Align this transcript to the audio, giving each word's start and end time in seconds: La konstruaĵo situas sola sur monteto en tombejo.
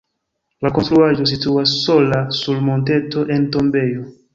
La 0.65 0.71
konstruaĵo 0.77 1.29
situas 1.33 1.75
sola 1.85 2.25
sur 2.41 2.67
monteto 2.73 3.31
en 3.39 3.51
tombejo. 3.59 4.15